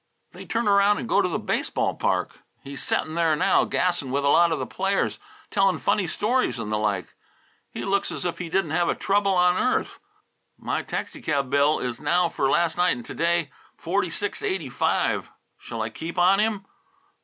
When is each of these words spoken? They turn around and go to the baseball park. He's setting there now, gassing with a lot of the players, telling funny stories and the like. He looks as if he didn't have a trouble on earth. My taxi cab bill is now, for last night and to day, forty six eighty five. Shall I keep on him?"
They 0.31 0.45
turn 0.47 0.67
around 0.67 0.97
and 0.97 1.07
go 1.07 1.21
to 1.21 1.27
the 1.29 1.37
baseball 1.37 1.93
park. 1.93 2.37
He's 2.63 2.81
setting 2.81 3.13
there 3.13 3.35
now, 3.35 3.65
gassing 3.65 4.09
with 4.09 4.25
a 4.25 4.29
lot 4.29 4.51
of 4.51 4.57
the 4.57 4.65
players, 4.65 5.19
telling 5.51 5.77
funny 5.77 6.07
stories 6.07 6.57
and 6.57 6.71
the 6.71 6.77
like. 6.79 7.13
He 7.69 7.85
looks 7.85 8.11
as 8.11 8.25
if 8.25 8.39
he 8.39 8.49
didn't 8.49 8.71
have 8.71 8.89
a 8.89 8.95
trouble 8.95 9.35
on 9.35 9.61
earth. 9.61 9.99
My 10.57 10.81
taxi 10.81 11.21
cab 11.21 11.51
bill 11.51 11.77
is 11.77 12.01
now, 12.01 12.29
for 12.29 12.49
last 12.49 12.77
night 12.77 12.95
and 12.97 13.05
to 13.05 13.13
day, 13.13 13.51
forty 13.77 14.09
six 14.09 14.41
eighty 14.41 14.69
five. 14.71 15.29
Shall 15.59 15.83
I 15.83 15.91
keep 15.91 16.17
on 16.17 16.39
him?" 16.39 16.65